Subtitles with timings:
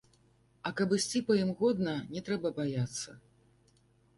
[0.69, 3.09] А каб ісці па ім годна, не трэба баяцца.